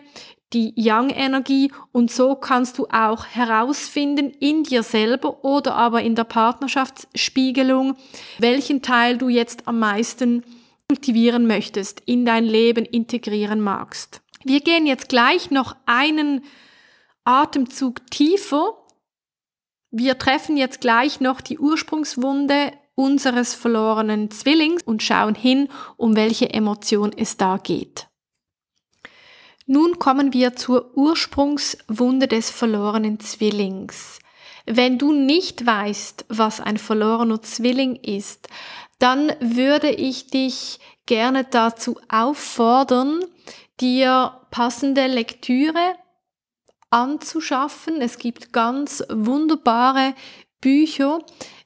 die 0.53 0.73
Yang-Energie 0.77 1.73
und 1.93 2.11
so 2.11 2.35
kannst 2.35 2.79
du 2.79 2.87
auch 2.87 3.27
herausfinden 3.27 4.31
in 4.39 4.65
dir 4.65 4.83
selber 4.83 5.45
oder 5.45 5.75
aber 5.75 6.03
in 6.03 6.15
der 6.15 6.25
Partnerschaftsspiegelung, 6.25 7.97
welchen 8.39 8.83
Teil 8.83 9.17
du 9.17 9.29
jetzt 9.29 9.67
am 9.67 9.79
meisten 9.79 10.45
kultivieren 10.89 11.47
möchtest, 11.47 12.03
in 12.05 12.27
dein 12.27 12.45
Leben 12.45 12.85
integrieren 12.85 13.61
magst. 13.61 14.21
Wir 14.45 14.61
gehen 14.61 14.87
jetzt 14.87 15.09
gleich 15.09 15.51
noch 15.51 15.75
einen 15.87 16.45
Atemzug 17.25 18.11
tiefer. 18.11 18.77
Wir 19.91 20.19
treffen 20.19 20.57
jetzt 20.57 20.81
gleich 20.81 21.21
noch 21.21 21.41
die 21.41 21.59
Ursprungswunde 21.59 22.73
unseres 22.95 23.55
verlorenen 23.55 24.31
Zwillings 24.31 24.83
und 24.85 25.03
schauen 25.03 25.35
hin, 25.35 25.69
um 25.97 26.17
welche 26.17 26.51
Emotion 26.53 27.13
es 27.17 27.37
da 27.37 27.57
geht. 27.57 28.09
Nun 29.67 29.99
kommen 29.99 30.33
wir 30.33 30.57
zur 30.57 30.97
Ursprungswunde 30.97 32.29
des 32.29 32.51
verlorenen 32.51 33.21
Zwillings. 33.21 34.19
Wenn 34.67 34.99
du 34.99 35.13
nicht 35.13 35.65
weißt, 35.65 36.27
was 36.29 36.61
ein 36.61 36.77
verlorener 36.77 37.43
Zwilling 37.43 37.97
ist, 37.97 38.49
dann 38.99 39.33
würde 39.41 39.91
ich 39.91 40.29
dich 40.29 40.79
gerne 41.07 41.45
dazu 41.45 41.99
auffordern, 42.09 43.25
dir 43.81 44.41
passende 44.51 45.07
Lektüre 45.07 45.97
anzuschaffen. 46.91 48.01
Es 48.01 48.19
gibt 48.19 48.53
ganz 48.53 49.03
wunderbare 49.09 50.15
Bücher, 50.61 51.19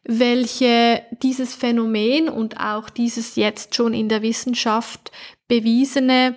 welche 0.07 1.03
dieses 1.23 1.55
Phänomen 1.55 2.29
und 2.29 2.61
auch 2.61 2.89
dieses 2.89 3.35
jetzt 3.37 3.75
schon 3.75 3.93
in 3.93 4.09
der 4.09 4.23
Wissenschaft 4.23 5.11
bewiesene 5.49 6.37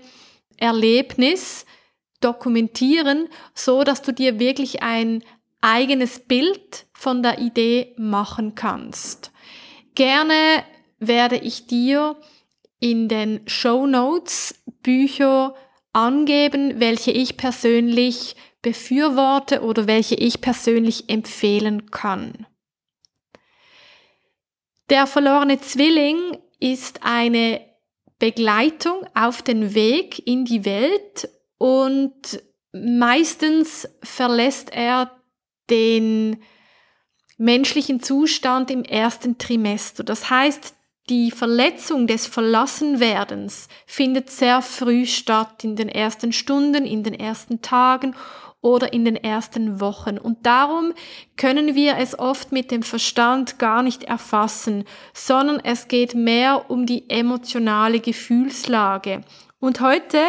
Erlebnis 0.57 1.65
dokumentieren, 2.19 3.29
so 3.53 3.83
dass 3.83 4.01
du 4.01 4.11
dir 4.11 4.39
wirklich 4.39 4.81
ein 4.81 5.23
eigenes 5.61 6.19
Bild 6.19 6.87
von 6.93 7.21
der 7.21 7.39
Idee 7.39 7.93
machen 7.97 8.55
kannst. 8.55 9.31
Gerne 9.93 10.63
werde 10.99 11.37
ich 11.37 11.67
dir 11.67 12.15
in 12.79 13.07
den 13.07 13.41
Show 13.47 13.85
Notes 13.85 14.55
Bücher 14.81 15.53
angeben, 15.93 16.79
welche 16.79 17.11
ich 17.11 17.37
persönlich 17.37 18.35
befürworte 18.61 19.61
oder 19.61 19.87
welche 19.87 20.15
ich 20.15 20.41
persönlich 20.41 21.09
empfehlen 21.09 21.91
kann. 21.91 22.45
Der 24.89 25.05
verlorene 25.05 25.61
Zwilling 25.61 26.37
ist 26.59 27.01
eine 27.03 27.61
Begleitung 28.17 29.05
auf 29.13 29.41
den 29.41 29.75
Weg 29.75 30.25
in 30.27 30.45
die 30.45 30.65
Welt 30.65 31.29
und 31.57 32.41
meistens 32.71 33.87
verlässt 34.01 34.71
er 34.73 35.11
den 35.69 36.41
menschlichen 37.37 38.01
Zustand 38.01 38.71
im 38.71 38.83
ersten 38.83 39.37
Trimester. 39.37 40.03
Das 40.03 40.29
heißt, 40.29 40.75
die 41.09 41.31
Verletzung 41.31 42.07
des 42.07 42.27
Verlassenwerdens 42.27 43.67
findet 43.85 44.29
sehr 44.29 44.61
früh 44.61 45.05
statt, 45.05 45.63
in 45.63 45.75
den 45.75 45.89
ersten 45.89 46.33
Stunden, 46.33 46.85
in 46.85 47.03
den 47.03 47.13
ersten 47.13 47.61
Tagen 47.61 48.15
oder 48.61 48.91
in 48.93 49.05
den 49.05 49.15
ersten 49.15 49.79
Wochen. 49.79 50.17
Und 50.17 50.45
darum 50.45 50.93
können 51.37 51.75
wir 51.75 51.97
es 51.97 52.17
oft 52.17 52.51
mit 52.51 52.71
dem 52.71 52.83
Verstand 52.83 53.59
gar 53.59 53.83
nicht 53.83 54.03
erfassen, 54.03 54.83
sondern 55.13 55.59
es 55.59 55.87
geht 55.87 56.15
mehr 56.15 56.69
um 56.69 56.85
die 56.85 57.09
emotionale 57.09 57.99
Gefühlslage. 57.99 59.21
Und 59.59 59.81
heute 59.81 60.19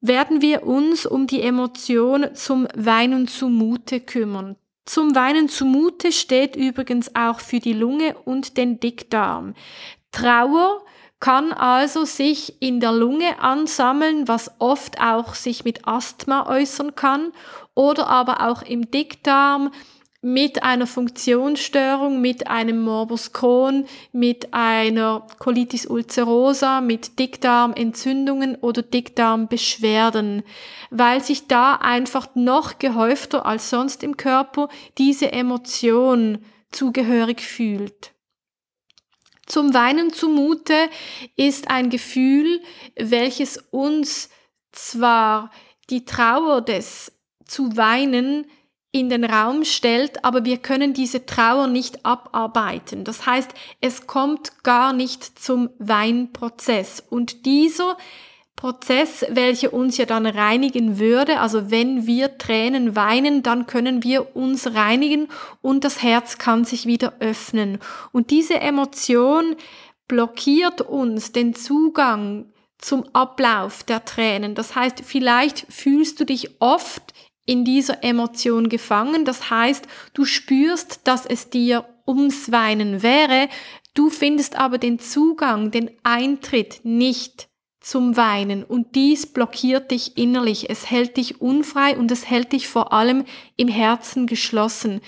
werden 0.00 0.42
wir 0.42 0.66
uns 0.66 1.06
um 1.06 1.26
die 1.26 1.42
Emotion 1.42 2.34
zum 2.34 2.68
Weinen 2.74 3.26
zumute 3.26 4.00
kümmern. 4.00 4.56
Zum 4.84 5.14
Weinen 5.16 5.48
zumute 5.48 6.12
steht 6.12 6.54
übrigens 6.54 7.14
auch 7.16 7.40
für 7.40 7.58
die 7.58 7.72
Lunge 7.72 8.16
und 8.24 8.56
den 8.56 8.78
Dickdarm. 8.78 9.54
Trauer 10.12 10.84
kann 11.20 11.52
also 11.52 12.04
sich 12.04 12.60
in 12.60 12.80
der 12.80 12.92
Lunge 12.92 13.40
ansammeln, 13.40 14.28
was 14.28 14.50
oft 14.58 15.00
auch 15.00 15.34
sich 15.34 15.64
mit 15.64 15.86
Asthma 15.88 16.46
äußern 16.46 16.94
kann 16.94 17.32
oder 17.74 18.06
aber 18.08 18.48
auch 18.48 18.62
im 18.62 18.90
Dickdarm 18.90 19.70
mit 20.26 20.64
einer 20.64 20.88
Funktionsstörung, 20.88 22.20
mit 22.20 22.48
einem 22.48 22.80
Morbus 22.80 23.32
Crohn, 23.32 23.86
mit 24.12 24.52
einer 24.52 25.24
Colitis 25.38 25.86
ulcerosa, 25.86 26.80
mit 26.80 27.18
Dickdarmentzündungen 27.20 28.56
oder 28.56 28.82
Dickdarmbeschwerden, 28.82 30.42
weil 30.90 31.22
sich 31.22 31.46
da 31.46 31.76
einfach 31.76 32.34
noch 32.34 32.80
gehäufter 32.80 33.46
als 33.46 33.70
sonst 33.70 34.02
im 34.02 34.16
Körper 34.16 34.68
diese 34.98 35.30
Emotion 35.30 36.38
zugehörig 36.72 37.42
fühlt. 37.42 38.15
Zum 39.46 39.74
Weinen 39.74 40.12
zumute 40.12 40.90
ist 41.36 41.70
ein 41.70 41.88
Gefühl, 41.90 42.60
welches 42.96 43.58
uns 43.70 44.28
zwar 44.72 45.50
die 45.88 46.04
Trauer 46.04 46.62
des 46.62 47.12
zu 47.44 47.76
weinen 47.76 48.46
in 48.92 49.08
den 49.08 49.24
Raum 49.24 49.64
stellt, 49.64 50.24
aber 50.24 50.44
wir 50.44 50.58
können 50.58 50.94
diese 50.94 51.26
Trauer 51.26 51.66
nicht 51.66 52.04
abarbeiten. 52.04 53.04
Das 53.04 53.26
heißt, 53.26 53.50
es 53.80 54.06
kommt 54.06 54.64
gar 54.64 54.92
nicht 54.92 55.38
zum 55.38 55.70
Weinprozess. 55.78 57.04
Und 57.08 57.44
dieser 57.46 57.96
Prozess, 58.56 59.24
welcher 59.28 59.72
uns 59.74 59.98
ja 59.98 60.06
dann 60.06 60.26
reinigen 60.26 60.98
würde. 60.98 61.40
Also 61.40 61.70
wenn 61.70 62.06
wir 62.06 62.38
Tränen 62.38 62.96
weinen, 62.96 63.42
dann 63.42 63.66
können 63.66 64.02
wir 64.02 64.34
uns 64.34 64.74
reinigen 64.74 65.28
und 65.60 65.84
das 65.84 66.02
Herz 66.02 66.38
kann 66.38 66.64
sich 66.64 66.86
wieder 66.86 67.14
öffnen. 67.20 67.78
Und 68.12 68.30
diese 68.30 68.58
Emotion 68.60 69.56
blockiert 70.08 70.80
uns 70.80 71.32
den 71.32 71.54
Zugang 71.54 72.46
zum 72.78 73.04
Ablauf 73.12 73.84
der 73.84 74.04
Tränen. 74.04 74.54
Das 74.54 74.74
heißt, 74.74 75.02
vielleicht 75.04 75.66
fühlst 75.70 76.18
du 76.20 76.24
dich 76.24 76.60
oft 76.60 77.12
in 77.44 77.64
dieser 77.64 78.02
Emotion 78.02 78.68
gefangen. 78.68 79.24
Das 79.24 79.50
heißt, 79.50 79.86
du 80.14 80.24
spürst, 80.24 81.00
dass 81.04 81.26
es 81.26 81.50
dir 81.50 81.84
ums 82.06 82.50
Weinen 82.52 83.02
wäre. 83.02 83.48
Du 83.94 84.10
findest 84.10 84.56
aber 84.56 84.78
den 84.78 84.98
Zugang, 84.98 85.70
den 85.70 85.90
Eintritt 86.02 86.80
nicht 86.82 87.48
zum 87.86 88.16
Weinen 88.16 88.64
und 88.64 88.96
dies 88.96 89.26
blockiert 89.26 89.92
dich 89.92 90.18
innerlich, 90.18 90.68
es 90.70 90.90
hält 90.90 91.16
dich 91.16 91.40
unfrei 91.40 91.96
und 91.96 92.10
es 92.10 92.28
hält 92.28 92.50
dich 92.50 92.66
vor 92.66 92.92
allem 92.92 93.24
im 93.56 93.68
Herzen 93.68 94.26
geschlossen. 94.26 95.00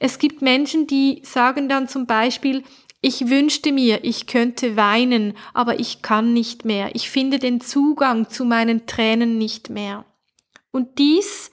Es 0.00 0.18
gibt 0.18 0.42
Menschen, 0.42 0.86
die 0.86 1.22
sagen 1.24 1.66
dann 1.70 1.88
zum 1.88 2.04
Beispiel, 2.04 2.62
ich 3.00 3.30
wünschte 3.30 3.72
mir, 3.72 4.04
ich 4.04 4.26
könnte 4.26 4.76
weinen, 4.76 5.32
aber 5.54 5.80
ich 5.80 6.02
kann 6.02 6.34
nicht 6.34 6.66
mehr, 6.66 6.90
ich 6.94 7.08
finde 7.08 7.38
den 7.38 7.62
Zugang 7.62 8.28
zu 8.28 8.44
meinen 8.44 8.86
Tränen 8.86 9.38
nicht 9.38 9.70
mehr. 9.70 10.04
Und 10.70 10.98
dies 10.98 11.50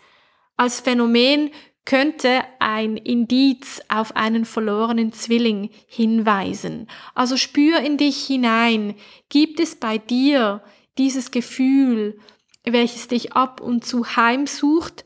als 0.58 0.82
Phänomen 0.82 1.52
könnte 1.86 2.44
ein 2.60 2.98
Indiz 2.98 3.82
auf 3.90 4.16
einen 4.16 4.46
verlorenen 4.46 5.12
Zwilling 5.12 5.70
hinweisen. 5.88 6.88
Also 7.14 7.38
spür 7.38 7.80
in 7.80 7.98
dich 7.98 8.26
hinein. 8.26 8.96
Gibt 9.30 9.60
es 9.60 9.76
bei 9.76 9.98
dir 9.98 10.64
dieses 10.98 11.32
Gefühl, 11.32 12.20
welches 12.64 13.08
dich 13.08 13.34
ab 13.34 13.60
und 13.60 13.86
zu 13.86 14.16
heimsucht, 14.16 15.04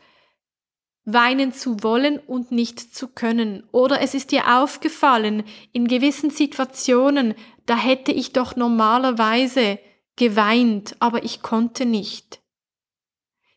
weinen 1.06 1.54
zu 1.54 1.82
wollen 1.84 2.20
und 2.20 2.52
nicht 2.52 2.94
zu 2.94 3.08
können. 3.08 3.64
Oder 3.72 4.02
es 4.02 4.14
ist 4.14 4.32
dir 4.32 4.60
aufgefallen, 4.60 5.44
in 5.72 5.88
gewissen 5.88 6.30
Situationen, 6.30 7.34
da 7.66 7.78
hätte 7.78 8.12
ich 8.12 8.34
doch 8.34 8.56
normalerweise 8.56 9.80
geweint, 10.18 10.98
aber 11.00 11.24
ich 11.24 11.42
konnte 11.42 11.86
nicht. 11.86 12.42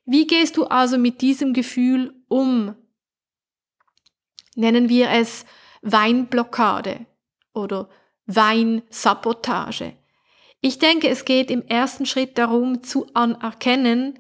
Wie 0.04 0.26
gehst 0.26 0.56
du 0.56 0.64
also 0.64 0.96
mit 0.96 1.20
diesem 1.20 1.52
Gefühl 1.52 2.14
um? 2.28 2.76
Nennen 4.54 4.88
wir 4.88 5.10
es 5.10 5.44
Weinblockade 5.82 7.06
oder 7.54 7.88
Weinsabotage. 8.26 9.94
Ich 10.60 10.78
denke, 10.78 11.08
es 11.08 11.24
geht 11.24 11.50
im 11.50 11.62
ersten 11.62 12.06
Schritt 12.06 12.36
darum 12.36 12.82
zu 12.82 13.06
anerkennen, 13.14 14.18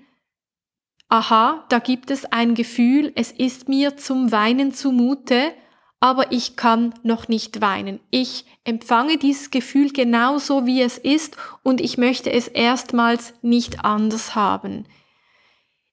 aha, 1.08 1.64
da 1.68 1.78
gibt 1.80 2.10
es 2.10 2.24
ein 2.24 2.54
Gefühl, 2.54 3.12
es 3.14 3.30
ist 3.32 3.68
mir 3.68 3.96
zum 3.96 4.32
Weinen 4.32 4.72
zumute, 4.72 5.52
aber 5.98 6.32
ich 6.32 6.56
kann 6.56 6.94
noch 7.02 7.28
nicht 7.28 7.60
weinen. 7.60 8.00
Ich 8.10 8.46
empfange 8.64 9.18
dieses 9.18 9.50
Gefühl 9.50 9.92
genauso, 9.92 10.64
wie 10.64 10.80
es 10.80 10.96
ist 10.96 11.36
und 11.62 11.80
ich 11.80 11.98
möchte 11.98 12.32
es 12.32 12.48
erstmals 12.48 13.34
nicht 13.42 13.84
anders 13.84 14.34
haben. 14.34 14.86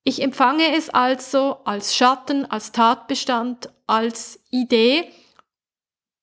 Ich 0.07 0.21
empfange 0.21 0.73
es 0.73 0.89
also 0.89 1.57
als 1.65 1.93
Schatten, 1.93 2.45
als 2.45 2.71
Tatbestand, 2.71 3.73
als 3.87 4.39
Idee 4.51 5.11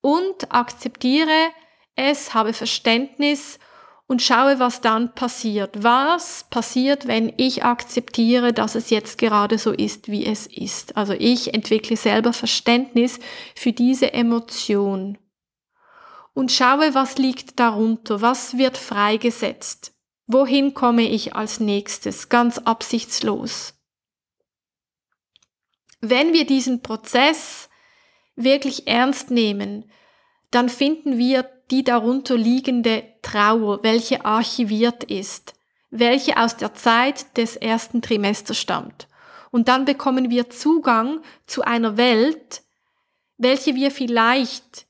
und 0.01 0.51
akzeptiere 0.51 1.51
es, 1.95 2.33
habe 2.33 2.53
Verständnis 2.53 3.59
und 4.07 4.23
schaue, 4.23 4.57
was 4.57 4.81
dann 4.81 5.13
passiert. 5.13 5.83
Was 5.83 6.45
passiert, 6.49 7.05
wenn 7.05 7.31
ich 7.37 7.63
akzeptiere, 7.63 8.53
dass 8.53 8.73
es 8.73 8.89
jetzt 8.89 9.19
gerade 9.19 9.59
so 9.59 9.71
ist, 9.71 10.07
wie 10.09 10.25
es 10.25 10.47
ist? 10.47 10.97
Also 10.97 11.13
ich 11.13 11.53
entwickle 11.53 11.95
selber 11.95 12.33
Verständnis 12.33 13.19
für 13.53 13.71
diese 13.71 14.13
Emotion 14.13 15.19
und 16.33 16.51
schaue, 16.51 16.95
was 16.95 17.19
liegt 17.19 17.59
darunter, 17.59 18.19
was 18.19 18.57
wird 18.57 18.77
freigesetzt. 18.77 19.91
Wohin 20.25 20.73
komme 20.73 21.03
ich 21.03 21.35
als 21.35 21.59
nächstes, 21.59 22.29
ganz 22.29 22.57
absichtslos? 22.57 23.74
Wenn 26.09 26.33
wir 26.33 26.45
diesen 26.45 26.81
Prozess 26.81 27.69
wirklich 28.35 28.87
ernst 28.87 29.31
nehmen, 29.31 29.89
dann 30.51 30.69
finden 30.69 31.17
wir 31.17 31.49
die 31.71 31.83
darunter 31.83 32.37
liegende 32.37 33.03
Trauer, 33.21 33.83
welche 33.83 34.23
archiviert 34.25 35.03
ist, 35.03 35.53
welche 35.89 36.37
aus 36.37 36.57
der 36.57 36.73
Zeit 36.73 37.37
des 37.37 37.55
ersten 37.55 38.01
Trimesters 38.01 38.57
stammt. 38.57 39.07
Und 39.51 39.67
dann 39.67 39.85
bekommen 39.85 40.29
wir 40.29 40.49
Zugang 40.49 41.21
zu 41.47 41.61
einer 41.61 41.97
Welt, 41.97 42.61
welche 43.37 43.75
wir 43.75 43.89
vielleicht 43.89 44.85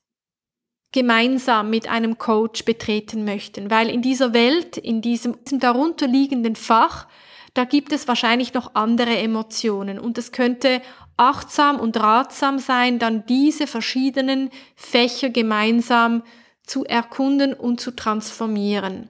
gemeinsam 0.91 1.69
mit 1.69 1.89
einem 1.89 2.17
Coach 2.17 2.63
betreten 2.63 3.25
möchten, 3.25 3.69
weil 3.69 3.89
in 3.89 4.01
dieser 4.01 4.33
Welt, 4.33 4.77
in 4.77 5.01
diesem, 5.01 5.35
darunterliegenden 5.51 6.55
Fach, 6.55 7.07
da 7.55 7.63
gibt 7.63 7.93
es 7.93 8.07
wahrscheinlich 8.07 8.53
noch 8.53 8.75
andere 8.75 9.17
Emotionen 9.17 9.97
und 9.97 10.17
es 10.17 10.31
könnte 10.31 10.81
achtsam 11.17 11.79
und 11.79 11.97
ratsam 11.97 12.59
sein, 12.59 12.99
dann 12.99 13.25
diese 13.25 13.65
verschiedenen 13.65 14.51
Fächer 14.75 15.29
gemeinsam 15.29 16.23
zu 16.63 16.83
erkunden 16.83 17.53
und 17.53 17.79
zu 17.79 17.91
transformieren. 17.91 19.09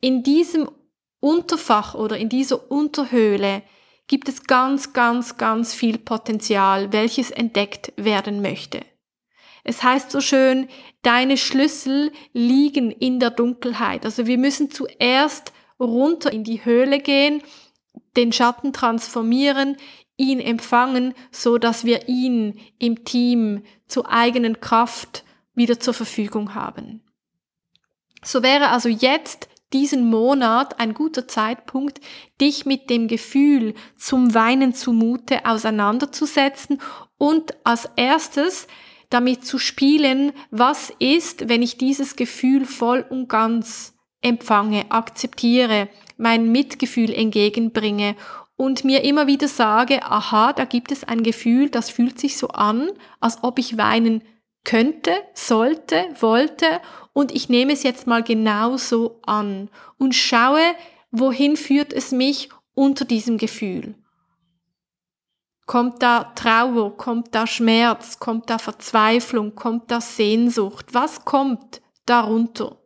In 0.00 0.22
diesem 0.22 0.70
Unterfach 1.18 1.94
oder 1.94 2.16
in 2.16 2.28
dieser 2.28 2.70
Unterhöhle 2.70 3.62
gibt 4.06 4.28
es 4.28 4.44
ganz, 4.44 4.92
ganz, 4.92 5.36
ganz 5.36 5.74
viel 5.74 5.98
Potenzial, 5.98 6.92
welches 6.92 7.32
entdeckt 7.32 7.92
werden 7.96 8.40
möchte. 8.40 8.82
Es 9.64 9.82
heißt 9.82 10.12
so 10.12 10.20
schön, 10.20 10.68
deine 11.02 11.38
Schlüssel 11.38 12.12
liegen 12.34 12.92
in 12.92 13.18
der 13.18 13.30
Dunkelheit. 13.30 14.04
Also 14.04 14.26
wir 14.26 14.38
müssen 14.38 14.70
zuerst 14.70 15.52
runter 15.80 16.32
in 16.32 16.44
die 16.44 16.64
Höhle 16.64 17.00
gehen, 17.00 17.42
den 18.16 18.32
Schatten 18.32 18.72
transformieren, 18.72 19.76
ihn 20.16 20.40
empfangen, 20.40 21.14
so 21.30 21.58
dass 21.58 21.84
wir 21.84 22.08
ihn 22.08 22.60
im 22.78 23.04
Team 23.04 23.62
zur 23.86 24.10
eigenen 24.10 24.60
Kraft 24.60 25.24
wieder 25.54 25.80
zur 25.80 25.94
Verfügung 25.94 26.54
haben. 26.54 27.02
So 28.22 28.42
wäre 28.42 28.68
also 28.68 28.88
jetzt 28.88 29.48
diesen 29.72 30.08
Monat 30.08 30.78
ein 30.78 30.94
guter 30.94 31.26
Zeitpunkt, 31.26 32.00
dich 32.40 32.64
mit 32.64 32.90
dem 32.90 33.08
Gefühl 33.08 33.74
zum 33.96 34.32
Weinen 34.34 34.72
zumute 34.72 35.44
auseinanderzusetzen 35.44 36.80
und 37.18 37.54
als 37.64 37.88
erstes 37.96 38.68
damit 39.10 39.44
zu 39.44 39.58
spielen, 39.58 40.32
was 40.50 40.92
ist, 40.98 41.48
wenn 41.48 41.62
ich 41.62 41.76
dieses 41.76 42.16
Gefühl 42.16 42.64
voll 42.64 43.04
und 43.08 43.28
ganz 43.28 43.93
empfange, 44.24 44.90
akzeptiere, 44.90 45.88
mein 46.16 46.50
Mitgefühl 46.50 47.12
entgegenbringe 47.12 48.16
und 48.56 48.84
mir 48.84 49.04
immer 49.04 49.26
wieder 49.26 49.48
sage, 49.48 50.02
aha, 50.02 50.52
da 50.52 50.64
gibt 50.64 50.92
es 50.92 51.04
ein 51.04 51.22
Gefühl, 51.22 51.70
das 51.70 51.90
fühlt 51.90 52.18
sich 52.18 52.36
so 52.36 52.48
an, 52.48 52.90
als 53.20 53.38
ob 53.42 53.58
ich 53.58 53.76
weinen 53.76 54.22
könnte, 54.64 55.12
sollte, 55.34 56.06
wollte 56.20 56.80
und 57.12 57.32
ich 57.32 57.48
nehme 57.48 57.72
es 57.72 57.82
jetzt 57.82 58.06
mal 58.06 58.22
genauso 58.22 59.20
an 59.26 59.68
und 59.98 60.14
schaue, 60.14 60.74
wohin 61.10 61.56
führt 61.56 61.92
es 61.92 62.12
mich 62.12 62.48
unter 62.74 63.04
diesem 63.04 63.38
Gefühl. 63.38 63.94
Kommt 65.66 66.02
da 66.02 66.24
Trauer, 66.34 66.96
kommt 66.96 67.34
da 67.34 67.46
Schmerz, 67.46 68.18
kommt 68.18 68.50
da 68.50 68.58
Verzweiflung, 68.58 69.54
kommt 69.54 69.90
da 69.90 70.00
Sehnsucht? 70.00 70.92
Was 70.92 71.24
kommt 71.24 71.80
darunter? 72.04 72.83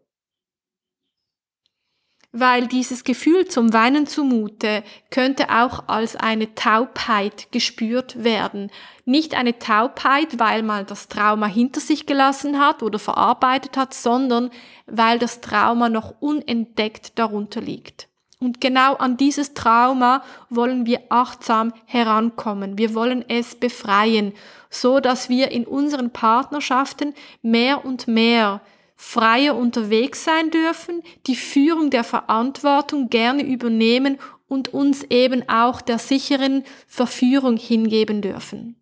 Weil 2.33 2.67
dieses 2.67 3.05
Gefühl 3.05 3.47
zum 3.49 3.73
Weinen 3.73 4.07
zumute 4.07 4.83
könnte 5.11 5.49
auch 5.49 5.89
als 5.89 6.15
eine 6.15 6.55
Taubheit 6.55 7.51
gespürt 7.53 8.23
werden. 8.23 8.71
Nicht 9.05 9.35
eine 9.35 9.59
Taubheit, 9.59 10.39
weil 10.39 10.63
man 10.63 10.85
das 10.87 11.09
Trauma 11.09 11.47
hinter 11.47 11.81
sich 11.81 12.07
gelassen 12.07 12.59
hat 12.59 12.83
oder 12.83 12.99
verarbeitet 12.99 13.77
hat, 13.77 13.95
sondern 13.95 14.51
weil 14.87 15.19
das 15.19 15.41
Trauma 15.41 15.89
noch 15.89 16.15
unentdeckt 16.21 17.19
darunter 17.19 17.61
liegt. 17.63 18.09
Und 18.41 18.61
genau 18.61 18.95
an 18.95 19.17
dieses 19.17 19.55
Trauma 19.55 20.23
wollen 20.49 20.87
wir 20.87 21.01
achtsam 21.09 21.73
herankommen. 21.87 22.79
Wir 22.79 22.95
wollen 22.95 23.25
es 23.29 23.57
befreien, 23.57 24.33
so 24.71 25.01
dass 25.01 25.29
wir 25.29 25.51
in 25.51 25.67
unseren 25.67 26.11
Partnerschaften 26.11 27.15
mehr 27.43 27.85
und 27.85 28.07
mehr 28.07 28.61
freier 29.01 29.57
unterwegs 29.57 30.25
sein 30.25 30.51
dürfen, 30.51 31.03
die 31.29 31.37
Führung 31.37 31.89
der 31.89 32.03
Verantwortung 32.03 33.09
gerne 33.09 33.45
übernehmen 33.45 34.19
und 34.49 34.75
uns 34.75 35.05
eben 35.05 35.49
auch 35.49 35.81
der 35.81 35.99
sicheren 35.99 36.65
Verführung 36.89 37.57
hingeben 37.57 38.21
dürfen. 38.21 38.75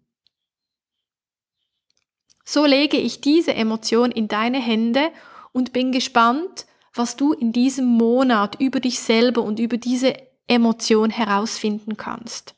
So 2.44 2.64
lege 2.64 2.96
ich 2.96 3.20
diese 3.20 3.54
Emotion 3.54 4.10
in 4.10 4.26
deine 4.26 4.58
Hände 4.58 5.10
und 5.52 5.74
bin 5.74 5.92
gespannt, 5.92 6.66
was 6.94 7.16
du 7.16 7.34
in 7.34 7.52
diesem 7.52 7.84
Monat 7.86 8.58
über 8.58 8.80
dich 8.80 9.00
selber 9.00 9.42
und 9.42 9.60
über 9.60 9.76
diese 9.76 10.14
Emotion 10.48 11.10
herausfinden 11.10 11.98
kannst. 11.98 12.55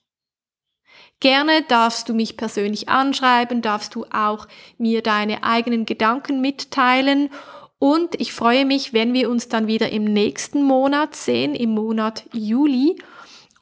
Gerne 1.21 1.63
darfst 1.63 2.09
du 2.09 2.15
mich 2.15 2.37
persönlich 2.37 2.89
anschreiben, 2.89 3.61
darfst 3.61 3.95
du 3.95 4.05
auch 4.13 4.47
mir 4.77 5.03
deine 5.03 5.43
eigenen 5.43 5.85
Gedanken 5.85 6.41
mitteilen 6.41 7.31
und 7.79 8.21
ich 8.21 8.33
freue 8.33 8.65
mich, 8.65 8.93
wenn 8.93 9.15
wir 9.15 9.31
uns 9.31 9.49
dann 9.49 9.67
wieder 9.67 9.91
im 9.91 10.05
nächsten 10.05 10.63
Monat 10.63 11.15
sehen, 11.15 11.55
im 11.55 11.71
Monat 11.71 12.25
Juli 12.33 12.97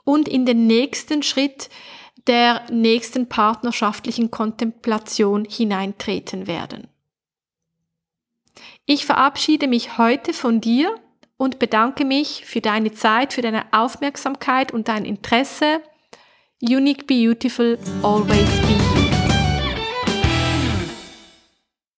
und 0.05 0.29
in 0.29 0.47
den 0.47 0.67
nächsten 0.67 1.23
Schritt 1.23 1.69
der 2.27 2.63
nächsten 2.71 3.29
partnerschaftlichen 3.29 4.31
Kontemplation 4.31 5.45
hineintreten 5.45 6.47
werden. 6.47 6.89
Ich 8.87 9.05
verabschiede 9.05 9.69
mich 9.69 9.99
heute 9.99 10.33
von 10.33 10.61
dir 10.61 10.95
und 11.37 11.59
bedanke 11.59 12.05
mich 12.05 12.45
für 12.47 12.61
deine 12.61 12.93
Zeit, 12.93 13.33
für 13.33 13.43
deine 13.43 13.67
Aufmerksamkeit 13.73 14.73
und 14.73 14.89
dein 14.89 15.05
Interesse. 15.05 15.83
Unique 16.63 17.07
Beautiful, 17.07 17.77
always 18.03 18.61
be 18.61 18.96